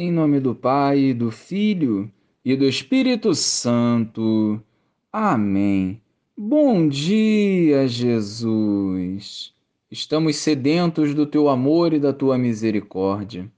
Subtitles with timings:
[0.00, 2.08] Em nome do Pai, do Filho
[2.44, 4.62] e do Espírito Santo.
[5.12, 6.00] Amém.
[6.36, 9.52] Bom dia, Jesus.
[9.90, 13.50] Estamos sedentos do teu amor e da tua misericórdia.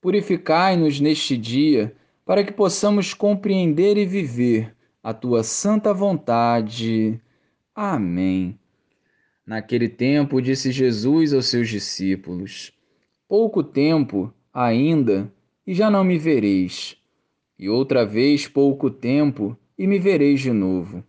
[0.00, 7.20] Purificai-nos neste dia para que possamos compreender e viver a tua santa vontade.
[7.72, 8.58] Amém.
[9.46, 12.72] Naquele tempo, disse Jesus aos seus discípulos:
[13.28, 15.32] Pouco tempo ainda
[15.68, 16.96] e já não me vereis.
[17.58, 21.04] E outra vez pouco tempo, e me vereis de novo.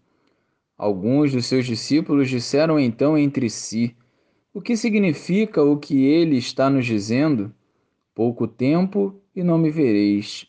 [0.77, 3.95] Alguns dos seus discípulos disseram então entre si:
[4.53, 7.55] O que significa o que ele está nos dizendo?
[8.13, 10.45] Pouco tempo e não me vereis.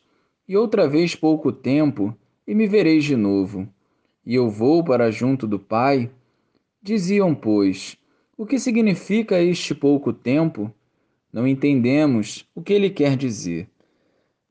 [0.48, 2.12] E outra vez pouco tempo,
[2.44, 3.68] e me vereis de novo.
[4.26, 6.10] E eu vou para junto do Pai?
[6.82, 7.96] Diziam, pois,
[8.36, 10.68] o que significa este pouco tempo?
[11.32, 13.68] Não entendemos o que ele quer dizer.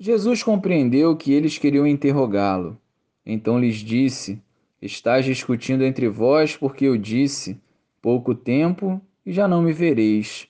[0.02, 2.80] Jesus compreendeu que eles queriam interrogá-lo.
[3.26, 4.42] Então lhes disse:
[4.82, 7.60] Estás discutindo entre vós porque eu disse:
[8.02, 10.48] Pouco tempo e já não me vereis.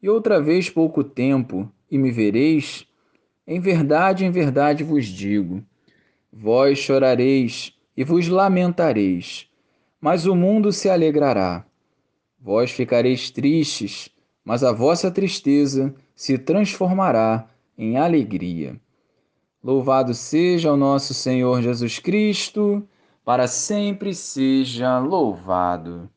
[0.00, 2.86] E outra vez pouco tempo e me vereis?
[3.44, 5.64] Em verdade, em verdade vos digo:
[6.32, 9.50] Vós chorareis e vos lamentareis,
[10.00, 11.66] mas o mundo se alegrará.
[12.40, 14.10] Vós ficareis tristes,
[14.44, 18.80] mas a vossa tristeza se transformará em alegria.
[19.62, 22.86] Louvado seja o nosso Senhor Jesus Cristo,
[23.24, 26.08] para sempre seja louvado.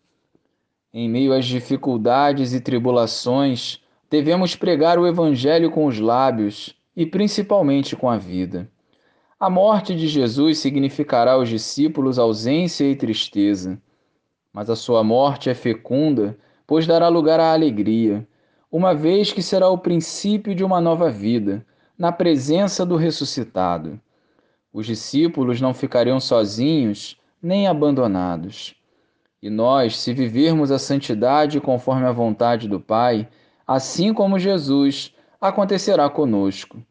[0.93, 7.95] Em meio às dificuldades e tribulações, devemos pregar o Evangelho com os lábios e principalmente
[7.95, 8.69] com a vida.
[9.39, 13.81] A morte de Jesus significará aos discípulos ausência e tristeza,
[14.53, 18.27] mas a sua morte é fecunda, pois dará lugar à alegria
[18.71, 21.65] uma vez que será o princípio de uma nova vida,
[21.97, 23.99] na presença do ressuscitado.
[24.71, 28.75] Os discípulos não ficariam sozinhos nem abandonados.
[29.41, 33.27] E nós, se vivermos a santidade conforme a vontade do Pai,
[33.65, 36.81] assim como Jesus, acontecerá conosco.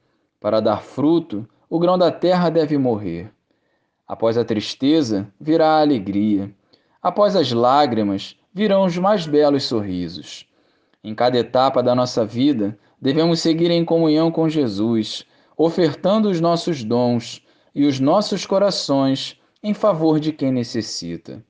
[0.41, 3.31] Para dar fruto, o grão da terra deve morrer.
[4.07, 6.51] Após a tristeza, virá a alegria.
[7.03, 10.49] Após as lágrimas, virão os mais belos sorrisos.
[11.03, 15.25] Em cada etapa da nossa vida, devemos seguir em comunhão com Jesus,
[15.57, 17.43] ofertando os nossos dons
[17.75, 21.45] e os nossos corações em favor de quem necessita.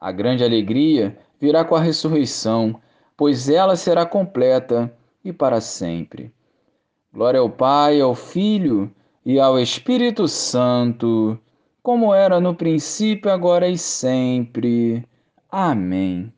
[0.00, 2.80] A grande alegria virá com a ressurreição,
[3.16, 4.92] pois ela será completa
[5.24, 6.32] e para sempre.
[7.12, 8.90] Glória ao Pai, ao Filho
[9.24, 11.38] e ao Espírito Santo,
[11.82, 15.04] como era no princípio, agora e sempre.
[15.50, 16.32] Amém.